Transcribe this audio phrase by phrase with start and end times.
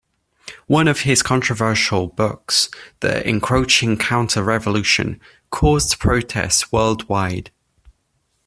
[0.65, 2.69] One of his controversial books,
[3.01, 7.51] "The Encroaching Counter Revolution", caused protests worldwide.